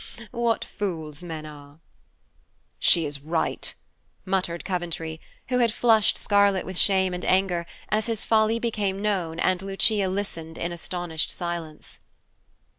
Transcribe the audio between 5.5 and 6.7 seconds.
had flushed scarlet